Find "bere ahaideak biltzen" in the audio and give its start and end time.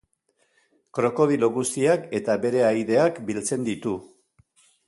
2.47-3.73